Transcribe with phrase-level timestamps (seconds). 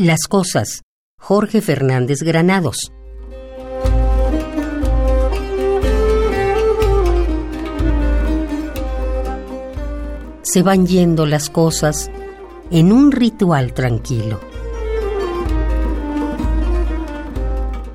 [0.00, 0.82] Las cosas.
[1.18, 2.92] Jorge Fernández Granados.
[10.42, 12.12] Se van yendo las cosas
[12.70, 14.38] en un ritual tranquilo.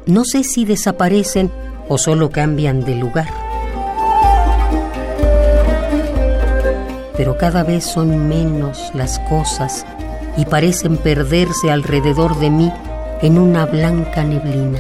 [0.06, 1.54] No sé si desaparecen
[1.88, 3.30] o solo cambian de lugar.
[7.16, 9.86] Pero cada vez son menos las cosas
[10.38, 12.72] y parecen perderse alrededor de mí
[13.22, 14.80] en una blanca neblina.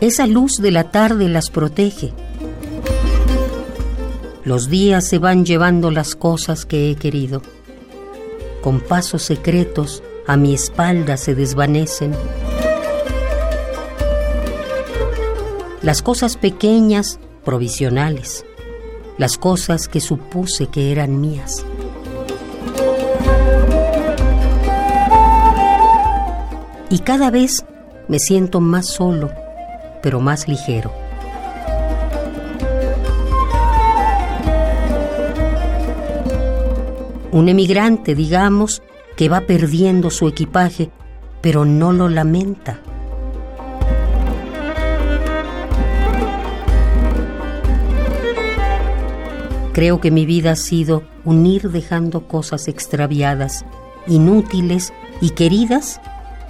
[0.00, 2.12] Esa luz de la tarde las protege.
[4.44, 7.40] Los días se van llevando las cosas que he querido.
[8.62, 12.14] Con pasos secretos a mi espalda se desvanecen.
[15.84, 18.46] Las cosas pequeñas, provisionales.
[19.18, 21.62] Las cosas que supuse que eran mías.
[26.88, 27.66] Y cada vez
[28.08, 29.30] me siento más solo,
[30.02, 30.90] pero más ligero.
[37.30, 38.82] Un emigrante, digamos,
[39.18, 40.90] que va perdiendo su equipaje,
[41.42, 42.80] pero no lo lamenta.
[49.74, 53.64] Creo que mi vida ha sido un ir dejando cosas extraviadas,
[54.06, 56.00] inútiles y queridas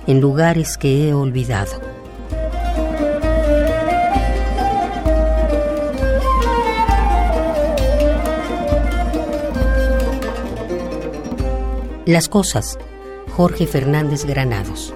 [0.06, 1.80] en lugares que he olvidado.
[12.04, 12.78] Las cosas.
[13.30, 14.92] Jorge Fernández Granados.